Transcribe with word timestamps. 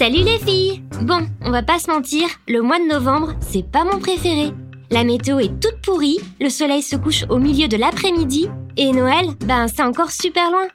Salut 0.00 0.24
les 0.24 0.38
filles 0.38 0.82
Bon, 1.02 1.26
on 1.42 1.50
va 1.50 1.62
pas 1.62 1.78
se 1.78 1.90
mentir, 1.90 2.26
le 2.48 2.62
mois 2.62 2.78
de 2.78 2.88
novembre, 2.88 3.34
c'est 3.40 3.70
pas 3.70 3.84
mon 3.84 3.98
préféré. 3.98 4.50
La 4.90 5.04
météo 5.04 5.38
est 5.40 5.60
toute 5.60 5.82
pourrie, 5.82 6.16
le 6.40 6.48
soleil 6.48 6.80
se 6.80 6.96
couche 6.96 7.26
au 7.28 7.36
milieu 7.36 7.68
de 7.68 7.76
l'après-midi, 7.76 8.48
et 8.78 8.92
Noël, 8.92 9.26
ben 9.44 9.68
c'est 9.68 9.82
encore 9.82 10.10
super 10.10 10.50
loin. 10.50 10.68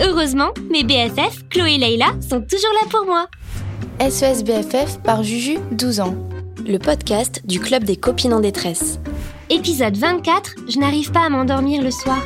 Heureusement, 0.00 0.48
mes 0.70 0.82
BFF, 0.82 1.46
Chloé 1.50 1.74
et 1.74 1.78
Leïla, 1.78 2.14
sont 2.26 2.40
toujours 2.40 2.72
là 2.80 2.88
pour 2.90 3.04
moi. 3.04 3.26
SES 4.00 4.42
BFF 4.42 4.98
par 5.02 5.22
Juju, 5.22 5.58
12 5.72 6.00
ans. 6.00 6.16
Le 6.66 6.78
podcast 6.78 7.42
du 7.44 7.60
Club 7.60 7.84
des 7.84 7.96
copines 7.96 8.32
en 8.32 8.40
détresse. 8.40 8.98
Épisode 9.50 9.98
24, 9.98 10.54
je 10.70 10.78
n'arrive 10.78 11.12
pas 11.12 11.26
à 11.26 11.28
m'endormir 11.28 11.82
le 11.82 11.90
soir. 11.90 12.22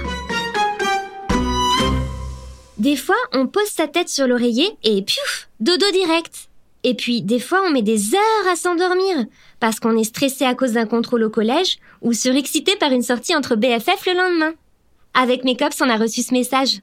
Des 2.78 2.94
fois, 2.94 3.16
on 3.32 3.48
pose 3.48 3.66
sa 3.66 3.88
tête 3.88 4.08
sur 4.08 4.28
l'oreiller 4.28 4.70
et 4.84 5.02
piouf, 5.02 5.48
dodo 5.58 5.90
direct. 5.90 6.48
Et 6.84 6.94
puis, 6.94 7.22
des 7.22 7.40
fois, 7.40 7.62
on 7.66 7.70
met 7.70 7.82
des 7.82 8.14
heures 8.14 8.48
à 8.48 8.54
s'endormir 8.54 9.26
parce 9.58 9.80
qu'on 9.80 9.98
est 9.98 10.04
stressé 10.04 10.44
à 10.44 10.54
cause 10.54 10.72
d'un 10.72 10.86
contrôle 10.86 11.24
au 11.24 11.30
collège 11.30 11.78
ou 12.02 12.12
surexcité 12.12 12.76
par 12.76 12.92
une 12.92 13.02
sortie 13.02 13.34
entre 13.34 13.56
BFF 13.56 14.06
le 14.06 14.14
lendemain. 14.14 14.52
Avec 15.12 15.42
mes 15.42 15.56
cops, 15.56 15.80
on 15.80 15.90
a 15.90 15.96
reçu 15.96 16.22
ce 16.22 16.32
message. 16.32 16.78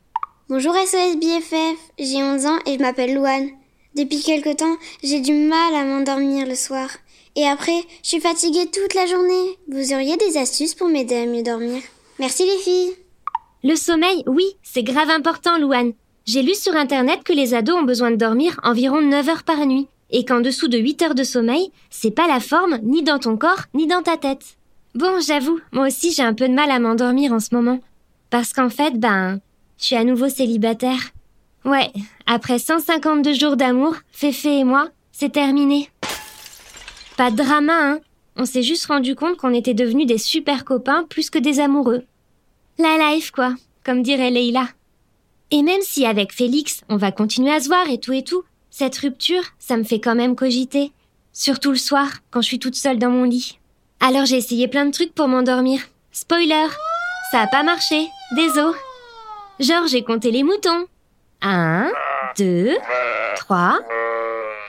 Bonjour 0.50 0.76
SOS 0.76 1.16
BFF, 1.16 1.80
j'ai 1.98 2.22
11 2.22 2.46
ans 2.46 2.60
et 2.66 2.74
je 2.74 2.80
m'appelle 2.80 3.16
Louane. 3.16 3.50
Depuis 3.96 4.22
quelque 4.22 4.54
temps, 4.54 4.76
j'ai 5.02 5.22
du 5.22 5.32
mal 5.32 5.74
à 5.74 5.86
m'endormir 5.86 6.46
le 6.46 6.56
soir. 6.56 6.90
Et 7.38 7.48
après, 7.48 7.82
je 8.04 8.10
suis 8.10 8.20
fatiguée 8.20 8.70
toute 8.70 8.94
la 8.96 9.06
journée. 9.06 9.58
Vous 9.70 9.94
auriez 9.94 10.18
des 10.18 10.38
astuces 10.38 10.76
pour 10.76 10.90
m'aider 10.90 11.16
à 11.16 11.26
mieux 11.26 11.44
dormir? 11.44 11.82
Merci 12.20 12.44
les 12.44 12.58
filles. 12.58 12.96
Le 13.68 13.76
sommeil, 13.76 14.22
oui, 14.28 14.46
c'est 14.62 14.84
grave 14.84 15.10
important, 15.10 15.58
Louane. 15.58 15.94
J'ai 16.28 16.44
lu 16.44 16.54
sur 16.54 16.76
Internet 16.76 17.24
que 17.24 17.34
les 17.34 17.56
ados 17.56 17.76
ont 17.76 17.84
besoin 17.84 18.12
de 18.12 18.16
dormir 18.16 18.60
environ 18.62 19.02
9 19.02 19.28
heures 19.28 19.44
par 19.44 19.66
nuit. 19.66 19.88
Et 20.12 20.24
qu'en 20.24 20.40
dessous 20.40 20.68
de 20.68 20.78
8 20.78 21.02
heures 21.02 21.16
de 21.16 21.24
sommeil, 21.24 21.72
c'est 21.90 22.12
pas 22.12 22.28
la 22.28 22.40
forme, 22.40 22.78
ni 22.84 23.02
dans 23.02 23.18
ton 23.18 23.38
corps, 23.38 23.64
ni 23.74 23.88
dans 23.88 24.04
ta 24.04 24.18
tête. 24.18 24.58
Bon, 24.94 25.20
j'avoue, 25.20 25.60
moi 25.72 25.88
aussi 25.88 26.12
j'ai 26.12 26.22
un 26.22 26.36
peu 26.36 26.48
de 26.48 26.54
mal 26.54 26.70
à 26.70 26.78
m'endormir 26.78 27.34
en 27.34 27.40
ce 27.40 27.56
moment. 27.56 27.80
Parce 28.30 28.54
qu'en 28.54 28.70
fait, 28.70 29.00
ben, 29.00 29.40
je 29.80 29.86
suis 29.86 29.96
à 29.96 30.04
nouveau 30.04 30.30
célibataire. 30.30 31.02
Ouais, 31.66 31.92
après 32.28 32.60
152 32.60 33.34
jours 33.34 33.58
d'amour, 33.58 33.96
Féfé 34.12 34.60
et 34.60 34.64
moi, 34.64 34.90
c'est 35.12 35.32
terminé. 35.32 35.90
Pas 37.18 37.32
de 37.32 37.38
drama, 37.38 37.74
hein. 37.74 38.00
On 38.38 38.46
s'est 38.46 38.62
juste 38.62 38.86
rendu 38.86 39.16
compte 39.16 39.38
qu'on 39.38 39.56
était 39.56 39.74
devenus 39.74 40.06
des 40.06 40.20
super 40.20 40.66
copains 40.66 41.08
plus 41.10 41.32
que 41.32 41.40
des 41.40 41.60
amoureux. 41.60 42.04
La 42.78 42.98
life, 42.98 43.32
quoi, 43.32 43.54
comme 43.86 44.04
dirait 44.04 44.32
Leïla. 44.32 44.68
Et 45.52 45.62
même 45.62 45.82
si 45.82 46.06
avec 46.06 46.34
Félix, 46.34 46.82
on 46.90 46.98
va 46.98 47.12
continuer 47.12 47.52
à 47.54 47.60
se 47.62 47.68
voir 47.68 47.88
et 47.90 48.00
tout 48.00 48.12
et 48.12 48.24
tout, 48.24 48.44
cette 48.70 48.98
rupture, 48.98 49.44
ça 49.60 49.78
me 49.78 49.84
fait 49.84 50.02
quand 50.02 50.16
même 50.16 50.36
cogiter. 50.36 50.92
Surtout 51.32 51.72
le 51.72 51.78
soir, 51.78 52.10
quand 52.32 52.42
je 52.42 52.48
suis 52.48 52.60
toute 52.60 52.76
seule 52.76 53.00
dans 53.00 53.10
mon 53.10 53.24
lit. 53.24 53.60
Alors 54.02 54.26
j'ai 54.26 54.38
essayé 54.38 54.68
plein 54.68 54.86
de 54.86 54.92
trucs 54.92 55.16
pour 55.16 55.28
m'endormir. 55.30 55.80
Spoiler, 56.12 56.68
ça 57.32 57.42
a 57.42 57.48
pas 57.48 57.64
marché. 57.64 58.08
Désolé. 58.36 58.78
Genre 59.60 59.88
j'ai 59.88 60.04
compté 60.04 60.32
les 60.32 60.44
moutons. 60.44 60.88
Un, 61.42 61.90
deux, 62.38 62.76
trois. 63.38 63.80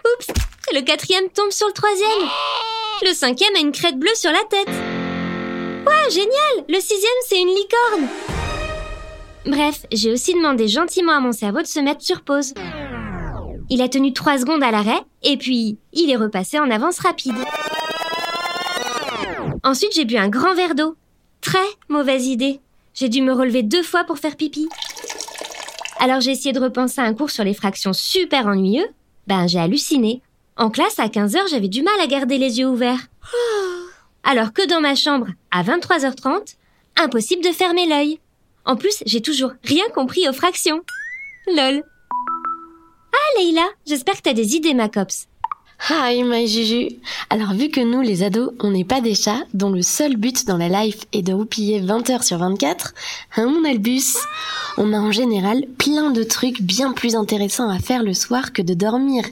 Oups, 0.05 0.29
le 0.73 0.81
quatrième 0.83 1.29
tombe 1.31 1.51
sur 1.51 1.67
le 1.67 1.73
troisième. 1.73 2.29
Le 3.03 3.13
cinquième 3.13 3.57
a 3.57 3.61
une 3.61 3.73
crête 3.73 3.99
bleue 3.99 4.15
sur 4.15 4.31
la 4.31 4.45
tête. 4.49 4.96
Ouais, 6.07 6.13
génial 6.13 6.65
Le 6.69 6.81
sixième, 6.81 7.11
c'est 7.27 7.41
une 7.41 7.49
licorne 7.49 8.09
Bref, 9.47 9.87
j'ai 9.93 10.13
aussi 10.13 10.35
demandé 10.35 10.69
gentiment 10.69 11.13
à 11.13 11.21
mon 11.21 11.33
cerveau 11.33 11.63
de 11.63 11.67
se 11.67 11.81
mettre 11.81 12.03
sur 12.03 12.23
pause. 12.23 12.53
Il 13.71 13.81
a 13.83 13.89
tenu 13.89 14.13
trois 14.13 14.39
secondes 14.39 14.63
à 14.63 14.71
l'arrêt, 14.71 15.01
et 15.23 15.37
puis 15.37 15.79
il 15.93 16.11
est 16.11 16.17
repassé 16.17 16.59
en 16.59 16.71
avance 16.71 16.99
rapide. 16.99 17.37
Ensuite, 19.63 19.95
j'ai 19.95 20.05
bu 20.05 20.17
un 20.17 20.29
grand 20.29 20.55
verre 20.55 20.75
d'eau. 20.75 20.97
Très 21.41 21.59
mauvaise 21.89 22.27
idée. 22.27 22.61
J'ai 22.95 23.09
dû 23.09 23.23
me 23.23 23.33
relever 23.33 23.63
deux 23.63 23.83
fois 23.83 24.05
pour 24.05 24.19
faire 24.19 24.37
pipi. 24.37 24.69
Alors 25.99 26.21
j'ai 26.21 26.33
essayé 26.33 26.53
de 26.53 26.61
repenser 26.61 27.01
un 27.01 27.15
cours 27.15 27.31
sur 27.31 27.45
les 27.45 27.55
fractions 27.55 27.93
super 27.93 28.47
ennuyeux. 28.47 28.89
Ben, 29.27 29.47
j'ai 29.47 29.59
halluciné. 29.59 30.23
En 30.57 30.71
classe, 30.71 30.99
à 30.99 31.07
15h, 31.07 31.49
j'avais 31.51 31.69
du 31.69 31.83
mal 31.83 31.99
à 32.03 32.07
garder 32.07 32.39
les 32.39 32.59
yeux 32.59 32.69
ouverts. 32.69 33.07
Alors 34.29 34.53
que 34.53 34.67
dans 34.67 34.81
ma 34.81 34.97
chambre, 34.97 35.29
à 35.53 35.63
23h30, 35.63 36.57
impossible 36.97 37.45
de 37.45 37.53
fermer 37.53 37.87
l'œil. 37.87 38.19
En 38.65 38.75
plus, 38.75 39.05
j'ai 39.07 39.21
toujours 39.21 39.53
rien 39.63 39.85
compris 39.95 40.29
aux 40.29 40.33
fractions. 40.33 40.81
Lol. 41.47 41.85
Ah, 43.13 43.39
Leïla, 43.39 43.67
j'espère 43.87 44.17
que 44.17 44.23
t'as 44.23 44.33
des 44.33 44.57
idées, 44.57 44.75
ma 44.75 44.89
copse. 44.89 45.29
Hi, 45.89 46.25
my 46.25 46.49
Juju. 46.49 46.97
Alors, 47.31 47.53
vu 47.53 47.69
que 47.69 47.81
nous, 47.81 48.01
les 48.01 48.25
ados, 48.25 48.51
on 48.59 48.73
n'est 48.73 48.85
pas 48.85 49.01
des 49.01 49.15
chats, 49.15 49.45
dont 49.55 49.71
le 49.71 49.83
seul 49.83 50.17
but 50.17 50.45
dans 50.45 50.57
la 50.57 50.69
life 50.69 51.05
est 51.13 51.23
de 51.23 51.33
roupiller 51.33 51.79
20 51.79 52.11
heures 52.11 52.25
sur 52.25 52.39
24, 52.39 52.95
hein, 53.37 53.47
mon 53.47 53.65
Albus? 53.65 54.17
On 54.79 54.93
a 54.93 54.99
en 54.99 55.11
général 55.11 55.65
plein 55.79 56.11
de 56.11 56.23
trucs 56.23 56.61
bien 56.61 56.93
plus 56.93 57.15
intéressants 57.15 57.71
à 57.71 57.79
faire 57.79 58.03
le 58.03 58.13
soir 58.13 58.53
que 58.53 58.61
de 58.61 58.75
dormir. 58.75 59.25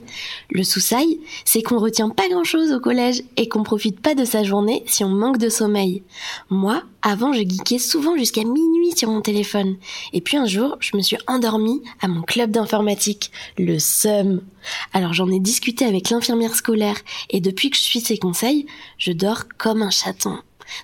Le 0.49 0.63
sous-sail, 0.63 1.19
c'est 1.45 1.61
qu'on 1.61 1.77
retient 1.77 2.09
pas 2.09 2.27
grand-chose 2.29 2.71
au 2.71 2.79
collège 2.79 3.21
et 3.37 3.47
qu'on 3.47 3.61
profite 3.61 3.99
pas 3.99 4.15
de 4.15 4.25
sa 4.25 4.43
journée 4.43 4.83
si 4.87 5.03
on 5.03 5.09
manque 5.09 5.37
de 5.37 5.49
sommeil. 5.49 6.01
Moi, 6.49 6.81
avant, 7.03 7.31
je 7.31 7.41
geekais 7.41 7.77
souvent 7.77 8.17
jusqu'à 8.17 8.43
minuit 8.43 8.97
sur 8.97 9.11
mon 9.11 9.21
téléphone. 9.21 9.75
Et 10.13 10.21
puis 10.21 10.37
un 10.37 10.47
jour, 10.47 10.77
je 10.79 10.97
me 10.97 11.03
suis 11.03 11.17
endormie 11.27 11.83
à 12.01 12.07
mon 12.07 12.23
club 12.23 12.49
d'informatique, 12.49 13.31
le 13.59 13.77
SUM. 13.77 14.41
Alors 14.93 15.13
j'en 15.13 15.29
ai 15.29 15.39
discuté 15.39 15.85
avec 15.85 16.09
l'infirmière 16.09 16.55
scolaire 16.55 16.97
et 17.29 17.39
depuis 17.39 17.69
que 17.69 17.77
je 17.77 17.83
suis 17.83 18.01
ses 18.01 18.17
conseils, 18.17 18.65
je 18.97 19.11
dors 19.11 19.43
comme 19.59 19.83
un 19.83 19.91
chaton. 19.91 20.39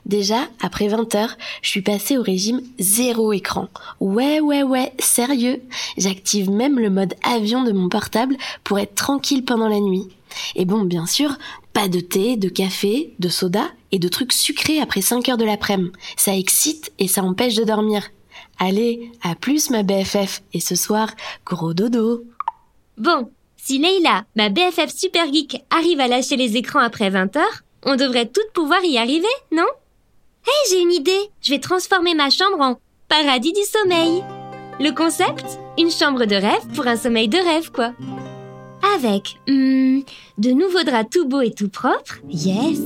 Déjà, 0.05 0.47
après 0.61 0.87
20 0.87 1.15
heures, 1.15 1.37
je 1.61 1.69
suis 1.69 1.81
passée 1.81 2.17
au 2.17 2.23
régime 2.23 2.61
zéro 2.79 3.33
écran. 3.33 3.67
Ouais, 3.99 4.39
ouais, 4.39 4.63
ouais, 4.63 4.93
sérieux? 4.99 5.61
J'active 5.97 6.49
même 6.49 6.79
le 6.79 6.89
mode 6.89 7.15
avion 7.23 7.63
de 7.63 7.71
mon 7.71 7.89
portable 7.89 8.37
pour 8.63 8.79
être 8.79 8.95
tranquille 8.95 9.45
pendant 9.45 9.67
la 9.67 9.79
nuit. 9.79 10.07
Et 10.55 10.65
bon, 10.65 10.83
bien 10.83 11.05
sûr, 11.05 11.37
pas 11.73 11.87
de 11.87 11.99
thé, 11.99 12.37
de 12.37 12.49
café, 12.49 13.13
de 13.19 13.29
soda 13.29 13.65
et 13.91 13.99
de 13.99 14.07
trucs 14.07 14.33
sucrés 14.33 14.79
après 14.79 15.01
5 15.01 15.29
heures 15.29 15.37
de 15.37 15.45
l'après-midi. 15.45 15.91
Ça 16.15 16.35
excite 16.35 16.91
et 16.99 17.07
ça 17.07 17.23
empêche 17.23 17.55
de 17.55 17.63
dormir. 17.63 18.03
Allez, 18.59 19.11
à 19.23 19.35
plus 19.35 19.69
ma 19.69 19.83
BFF. 19.83 20.41
Et 20.53 20.59
ce 20.59 20.75
soir, 20.75 21.09
gros 21.45 21.73
dodo. 21.73 22.23
Bon, 22.97 23.29
si 23.57 23.79
Leïla, 23.79 24.25
ma 24.35 24.49
BFF 24.49 24.93
super 24.95 25.31
geek, 25.31 25.63
arrive 25.69 25.99
à 25.99 26.07
lâcher 26.07 26.35
les 26.35 26.57
écrans 26.57 26.79
après 26.79 27.09
20 27.09 27.35
heures, 27.37 27.63
on 27.85 27.95
devrait 27.95 28.27
toutes 28.27 28.51
pouvoir 28.53 28.83
y 28.83 28.97
arriver, 28.97 29.23
non? 29.51 29.67
Hé, 30.45 30.69
j'ai 30.69 30.81
une 30.81 30.91
idée 30.91 31.29
Je 31.41 31.51
vais 31.51 31.59
transformer 31.59 32.15
ma 32.15 32.29
chambre 32.29 32.59
en 32.61 32.79
paradis 33.07 33.53
du 33.53 33.63
sommeil. 33.63 34.23
Le 34.79 34.91
concept? 34.91 35.59
Une 35.77 35.91
chambre 35.91 36.25
de 36.25 36.35
rêve 36.35 36.67
pour 36.75 36.87
un 36.87 36.95
sommeil 36.95 37.27
de 37.27 37.37
rêve, 37.37 37.71
quoi. 37.71 37.93
Avec 38.95 39.35
hmm, 39.47 40.01
de 40.37 40.51
nouveaux 40.51 40.83
draps 40.83 41.09
tout 41.11 41.27
beaux 41.27 41.41
et 41.41 41.51
tout 41.51 41.69
propres, 41.69 42.19
yes. 42.29 42.79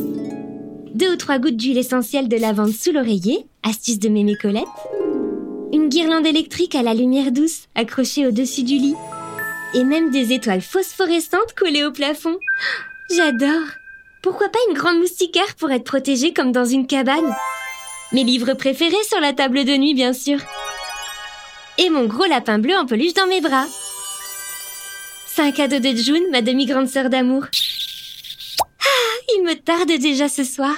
Deux 0.94 1.14
ou 1.14 1.16
trois 1.18 1.40
gouttes 1.40 1.58
d'huile 1.58 1.78
essentielle 1.78 2.28
de 2.28 2.38
lavande 2.38 2.72
sous 2.72 2.92
l'oreiller, 2.92 3.46
astuce 3.64 4.00
de 4.00 4.10
mémé 4.10 4.36
Colette. 4.42 4.64
Une 5.74 5.90
guirlande 5.90 6.26
électrique 6.26 6.76
à 6.76 6.84
la 6.84 6.94
lumière 6.94 7.32
douce 7.32 7.68
accrochée 7.76 8.28
au-dessus 8.28 8.64
du 8.64 8.78
lit. 8.78 8.96
Et 9.74 9.84
même 9.84 10.10
des 10.10 10.32
étoiles 10.32 10.62
phosphorescentes 10.62 11.54
collées 11.58 11.84
au 11.84 11.92
plafond. 11.92 12.38
J'adore. 13.16 13.68
Pourquoi 14.26 14.50
pas 14.50 14.58
une 14.68 14.76
grande 14.76 14.98
moustiquaire 14.98 15.54
pour 15.56 15.70
être 15.70 15.84
protégée 15.84 16.34
comme 16.34 16.52
dans 16.52 16.66
une 16.66 16.88
cabane? 16.88 17.32
Mes 18.12 18.24
livres 18.24 18.56
préférés 18.56 18.96
sur 19.08 19.20
la 19.20 19.34
table 19.34 19.66
de 19.66 19.78
nuit, 19.78 19.94
bien 19.94 20.14
sûr. 20.14 20.40
Et 21.78 21.92
mon 21.92 22.08
gros 22.08 22.26
lapin 22.26 22.58
bleu 22.58 22.76
en 22.76 22.88
peluche 22.88 23.14
dans 23.14 23.28
mes 23.28 23.40
bras. 23.40 23.68
C'est 25.28 25.44
un 25.44 25.52
cadeau 25.52 25.78
de 25.78 25.96
June, 25.96 26.24
ma 26.32 26.42
demi-grande 26.42 26.88
sœur 26.88 27.12
d'amour. 27.12 27.44
Ah, 28.82 29.16
il 29.38 29.44
me 29.44 29.54
tarde 29.54 29.92
déjà 30.02 30.28
ce 30.28 30.44
soir. 30.44 30.76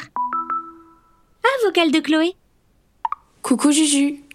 Ah, 1.45 1.65
vocal 1.65 1.89
de 1.91 2.01
Chloé. 2.01 2.35
Coucou 3.43 3.71
Juju. 3.71 4.25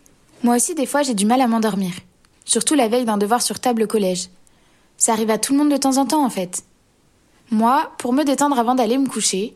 Moi 0.42 0.56
aussi, 0.56 0.74
des 0.74 0.86
fois, 0.86 1.02
j'ai 1.02 1.12
du 1.12 1.26
mal 1.26 1.42
à 1.42 1.48
m'endormir. 1.48 1.92
Surtout 2.46 2.76
la 2.76 2.88
veille 2.88 3.04
d'un 3.04 3.18
devoir 3.18 3.42
sur 3.42 3.60
table 3.60 3.82
au 3.82 3.86
collège. 3.86 4.30
Ça 4.96 5.12
arrive 5.12 5.28
à 5.28 5.36
tout 5.36 5.52
le 5.52 5.58
monde 5.58 5.70
de 5.70 5.76
temps 5.76 5.98
en 5.98 6.06
temps, 6.06 6.24
en 6.24 6.30
fait. 6.30 6.64
Moi, 7.52 7.92
pour 7.98 8.12
me 8.12 8.24
détendre 8.24 8.58
avant 8.58 8.74
d'aller 8.74 8.98
me 8.98 9.08
coucher, 9.08 9.54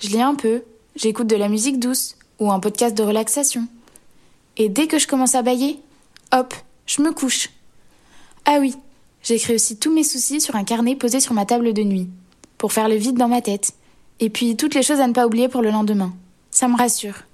je 0.00 0.08
lis 0.08 0.22
un 0.22 0.36
peu, 0.36 0.62
j'écoute 0.94 1.26
de 1.26 1.34
la 1.34 1.48
musique 1.48 1.80
douce 1.80 2.14
ou 2.38 2.52
un 2.52 2.60
podcast 2.60 2.96
de 2.96 3.02
relaxation. 3.02 3.66
Et 4.56 4.68
dès 4.68 4.86
que 4.86 5.00
je 5.00 5.08
commence 5.08 5.34
à 5.34 5.42
bailler, 5.42 5.80
hop, 6.32 6.54
je 6.86 7.02
me 7.02 7.10
couche. 7.10 7.50
Ah 8.44 8.58
oui, 8.60 8.76
J'écris 9.22 9.54
aussi 9.54 9.78
tous 9.78 9.92
mes 9.92 10.04
soucis 10.04 10.40
sur 10.40 10.56
un 10.56 10.64
carnet 10.64 10.96
posé 10.96 11.20
sur 11.20 11.34
ma 11.34 11.44
table 11.44 11.72
de 11.72 11.82
nuit, 11.82 12.08
pour 12.56 12.72
faire 12.72 12.88
le 12.88 12.94
vide 12.94 13.18
dans 13.18 13.28
ma 13.28 13.42
tête, 13.42 13.72
et 14.20 14.30
puis 14.30 14.56
toutes 14.56 14.74
les 14.74 14.82
choses 14.82 15.00
à 15.00 15.06
ne 15.06 15.12
pas 15.12 15.26
oublier 15.26 15.48
pour 15.48 15.62
le 15.62 15.70
lendemain. 15.70 16.14
Ça 16.50 16.68
me 16.68 16.76
rassure. 16.76 17.24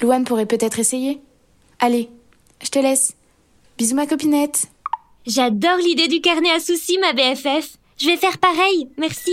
Louane 0.00 0.24
pourrait 0.24 0.46
peut-être 0.46 0.78
essayer. 0.78 1.20
Allez, 1.78 2.10
je 2.62 2.68
te 2.68 2.78
laisse. 2.78 3.14
Bisous 3.78 3.94
ma 3.94 4.06
copinette. 4.06 4.66
J'adore 5.26 5.78
l'idée 5.78 6.08
du 6.08 6.20
carnet 6.20 6.50
à 6.50 6.60
soucis, 6.60 6.98
ma 6.98 7.12
BFF. 7.12 7.76
Je 7.96 8.06
vais 8.06 8.16
faire 8.16 8.38
pareil, 8.38 8.88
merci. 8.98 9.32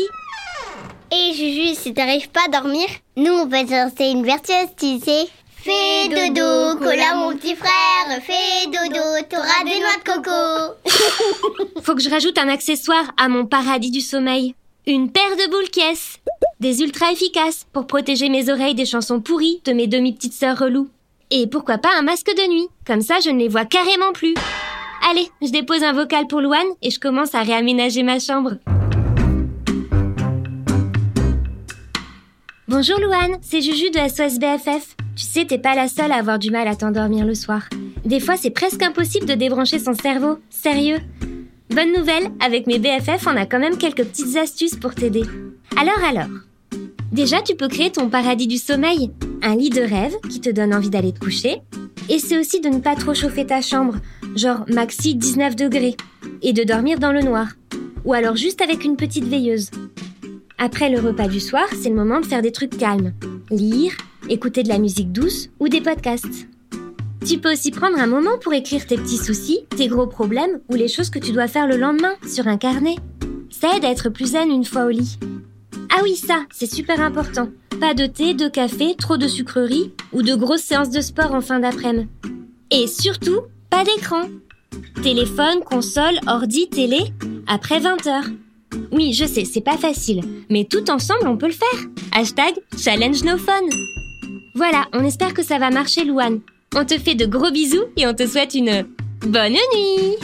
Et 1.12 1.34
Juju, 1.34 1.76
si 1.76 1.94
t'arrives 1.94 2.30
pas 2.30 2.46
à 2.46 2.62
dormir, 2.62 2.86
nous 3.18 3.34
on 3.34 3.50
peut 3.50 3.66
te 3.66 3.72
lancer 3.72 4.12
une 4.12 4.24
vertueuse, 4.24 4.70
tu 4.78 5.00
sais. 5.00 5.28
Fais 5.64 6.08
dodo, 6.10 6.78
cola 6.80 7.16
mon 7.16 7.36
petit 7.36 7.56
frère, 7.56 8.22
fais 8.24 8.66
dodo, 8.68 9.04
t'auras 9.30 9.64
des 9.64 9.80
noix 9.80 9.98
de 9.98 10.04
coco. 10.04 11.72
Faut 11.84 11.96
que 11.96 12.02
je 12.02 12.10
rajoute 12.10 12.38
un 12.38 12.50
accessoire 12.50 13.12
à 13.18 13.30
mon 13.30 13.46
paradis 13.46 13.92
du 13.92 14.02
sommeil. 14.02 14.56
Une 14.88 15.12
paire 15.12 15.36
de 15.38 15.50
boules 15.52 15.70
caisses. 15.70 16.18
Des 16.60 16.82
ultra 16.82 17.12
efficaces 17.12 17.68
pour 17.74 17.88
protéger 17.88 18.30
mes 18.30 18.50
oreilles 18.50 18.76
des 18.76 18.86
chansons 18.86 19.22
pourries 19.22 19.62
de 19.66 19.74
mes 19.74 19.88
demi-petites 19.88 20.34
sœurs 20.34 20.58
reloues. 20.58 20.90
Et 21.30 21.48
pourquoi 21.48 21.78
pas 21.78 21.96
un 21.98 22.02
masque 22.02 22.34
de 22.36 22.50
nuit 22.50 22.68
Comme 22.86 23.02
ça, 23.02 23.20
je 23.24 23.30
ne 23.30 23.40
les 23.40 23.48
vois 23.48 23.66
carrément 23.66 24.12
plus. 24.14 24.34
Allez, 25.10 25.28
je 25.42 25.50
dépose 25.50 25.84
un 25.84 25.94
vocal 25.94 26.28
pour 26.28 26.42
Louane 26.42 26.60
et 26.82 26.92
je 26.92 27.00
commence 27.00 27.34
à 27.34 27.42
réaménager 27.42 28.04
ma 28.04 28.20
chambre. 28.20 28.58
Bonjour 32.68 33.00
Louane, 33.00 33.38
c'est 33.42 33.62
Juju 33.62 33.90
de 33.90 33.98
SOS 33.98 34.40
BFF. 34.40 34.96
Tu 35.16 35.24
sais, 35.26 35.46
t'es 35.46 35.58
pas 35.58 35.76
la 35.76 35.88
seule 35.88 36.12
à 36.12 36.18
avoir 36.18 36.38
du 36.40 36.52
mal 36.52 36.68
à 36.68 36.76
t'endormir 36.76 37.26
le 37.26 37.34
soir. 37.34 37.68
Des 38.06 38.20
fois, 38.20 38.38
c'est 38.38 38.52
presque 38.52 38.82
impossible 38.84 39.26
de 39.26 39.34
débrancher 39.34 39.80
son 39.80 39.94
cerveau. 39.94 40.40
Sérieux? 40.50 41.00
Bonne 41.70 41.94
nouvelle, 41.94 42.30
avec 42.40 42.68
mes 42.68 42.80
BFF, 42.80 43.26
on 43.28 43.36
a 43.36 43.46
quand 43.46 43.60
même 43.60 43.78
quelques 43.78 44.06
petites 44.06 44.38
astuces 44.38 44.76
pour 44.76 44.94
t'aider. 44.94 45.24
Alors 45.78 46.04
alors. 46.08 46.30
Déjà, 47.12 47.42
tu 47.42 47.56
peux 47.56 47.68
créer 47.68 47.92
ton 47.92 48.10
paradis 48.10 48.48
du 48.48 48.58
sommeil. 48.58 49.12
Un 49.42 49.56
lit 49.56 49.70
de 49.70 49.82
rêve 49.82 50.16
qui 50.30 50.40
te 50.40 50.50
donne 50.50 50.74
envie 50.74 50.90
d'aller 50.90 51.12
te 51.12 51.20
coucher. 51.20 51.62
Et 52.10 52.20
c'est 52.20 52.38
aussi 52.38 52.62
de 52.62 52.70
ne 52.70 52.80
pas 52.80 52.96
trop 52.96 53.14
chauffer 53.14 53.46
ta 53.46 53.62
chambre, 53.62 53.96
genre 54.36 54.66
maxi 54.68 55.16
19 55.16 55.56
degrés. 55.56 55.96
Et 56.42 56.54
de 56.54 56.64
dormir 56.64 57.00
dans 57.00 57.12
le 57.12 57.22
noir. 57.22 57.50
Ou 58.06 58.14
alors 58.14 58.36
juste 58.36 58.62
avec 58.62 58.84
une 58.84 58.96
petite 58.96 59.26
veilleuse. 59.26 59.70
Après 60.58 60.90
le 60.90 61.00
repas 61.00 61.28
du 61.28 61.40
soir, 61.40 61.66
c'est 61.82 61.90
le 61.90 61.96
moment 61.96 62.20
de 62.20 62.26
faire 62.26 62.42
des 62.42 62.52
trucs 62.52 62.78
calmes. 62.78 63.14
Lire, 63.50 63.94
écouter 64.30 64.64
de 64.64 64.70
la 64.70 64.80
musique 64.80 65.12
douce 65.12 65.50
ou 65.60 65.68
des 65.68 65.82
podcasts. 65.82 66.48
Tu 67.26 67.38
peux 67.38 67.52
aussi 67.52 67.72
prendre 67.72 68.00
un 68.00 68.08
moment 68.08 68.38
pour 68.42 68.54
écrire 68.54 68.86
tes 68.86 68.98
petits 68.98 69.18
soucis, 69.18 69.66
tes 69.76 69.88
gros 69.88 70.08
problèmes 70.08 70.60
ou 70.70 70.76
les 70.76 70.88
choses 70.88 71.10
que 71.10 71.20
tu 71.20 71.32
dois 71.32 71.48
faire 71.48 71.68
le 71.68 71.78
lendemain 71.78 72.14
sur 72.28 72.48
un 72.48 72.58
carnet. 72.58 72.96
Ça 73.50 73.76
aide 73.76 73.86
à 73.86 73.92
être 73.92 74.10
plus 74.10 74.32
zen 74.32 74.50
une 74.50 74.66
fois 74.66 74.86
au 74.86 74.90
lit. 74.90 75.20
Ah 75.96 76.02
oui, 76.04 76.16
ça, 76.16 76.46
c'est 76.52 76.72
super 76.72 77.00
important. 77.02 77.50
Pas 77.80 77.94
de 77.94 78.06
thé, 78.06 78.34
de 78.34 78.48
café, 78.48 78.96
trop 78.98 79.18
de 79.18 79.28
sucreries 79.28 79.92
ou 80.14 80.24
de 80.24 80.36
grosses 80.36 80.62
séances 80.62 80.90
de 80.90 81.02
sport 81.02 81.34
en 81.34 81.42
fin 81.42 81.60
d'après-midi. 81.60 82.08
Et 82.72 82.88
surtout, 82.88 83.42
pas 83.72 83.84
d'écran. 83.84 84.24
Téléphone, 85.02 85.62
console, 85.66 86.20
ordi, 86.28 86.70
télé, 86.70 87.00
après 87.48 87.80
20h. 87.80 88.36
Oui, 88.92 89.14
je 89.14 89.26
sais, 89.26 89.46
c'est 89.46 89.62
pas 89.62 89.78
facile, 89.78 90.22
mais 90.50 90.66
tout 90.66 90.92
ensemble 90.92 91.28
on 91.28 91.38
peut 91.38 91.48
le 91.48 91.54
faire. 91.54 91.80
Hashtag 92.12 92.54
challenge 92.78 93.24
no 93.24 93.38
fun. 93.38 93.62
Voilà, 94.56 94.86
on 94.94 95.04
espère 95.04 95.34
que 95.34 95.44
ça 95.44 95.58
va 95.58 95.70
marcher, 95.70 96.04
Louane. 96.04 96.42
On 96.76 96.86
te 96.86 96.98
fait 96.98 97.16
de 97.16 97.26
gros 97.26 97.52
bisous 97.52 97.86
et 97.98 98.06
on 98.06 98.14
te 98.14 98.28
souhaite 98.28 98.54
une 98.54 98.86
bonne 99.26 99.54
nuit. 99.54 100.18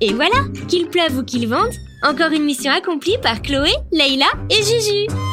Et 0.00 0.12
voilà, 0.12 0.44
qu'il 0.68 0.86
pleuve 0.86 1.18
ou 1.18 1.24
qu'il 1.24 1.48
vente, 1.48 1.74
encore 2.02 2.32
une 2.32 2.44
mission 2.44 2.70
accomplie 2.72 3.18
par 3.22 3.42
Chloé, 3.42 3.70
Leïla 3.92 4.26
et 4.50 4.62
Juju. 4.62 5.27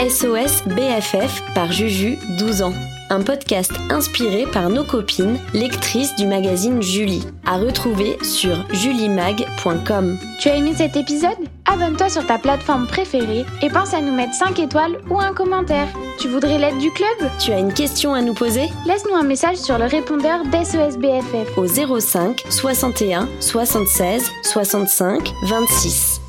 SOS 0.00 0.62
BFF 0.64 1.42
par 1.54 1.70
Juju, 1.72 2.16
12 2.38 2.62
ans. 2.62 2.72
Un 3.10 3.20
podcast 3.20 3.72
inspiré 3.90 4.46
par 4.46 4.70
nos 4.70 4.82
copines, 4.82 5.38
lectrices 5.52 6.16
du 6.16 6.26
magazine 6.26 6.80
Julie. 6.80 7.26
À 7.44 7.58
retrouver 7.58 8.16
sur 8.22 8.56
julimag.com. 8.72 10.18
Tu 10.40 10.48
as 10.48 10.56
aimé 10.56 10.72
cet 10.74 10.96
épisode? 10.96 11.36
Abonne-toi 11.66 12.08
sur 12.08 12.26
ta 12.26 12.38
plateforme 12.38 12.86
préférée 12.86 13.44
et 13.60 13.68
pense 13.68 13.92
à 13.92 14.00
nous 14.00 14.14
mettre 14.14 14.32
5 14.32 14.58
étoiles 14.60 14.98
ou 15.10 15.20
un 15.20 15.34
commentaire. 15.34 15.88
Tu 16.18 16.28
voudrais 16.28 16.58
l'aide 16.58 16.78
du 16.78 16.90
club? 16.92 17.30
Tu 17.38 17.52
as 17.52 17.58
une 17.58 17.74
question 17.74 18.14
à 18.14 18.22
nous 18.22 18.34
poser? 18.34 18.70
Laisse-nous 18.86 19.16
un 19.16 19.24
message 19.24 19.58
sur 19.58 19.76
le 19.76 19.84
répondeur 19.84 20.44
d'SOS 20.46 20.96
BFF 20.96 21.58
au 21.58 21.66
05 21.66 22.42
61 22.48 23.28
76 23.40 24.30
65 24.44 25.30
26. 25.42 26.19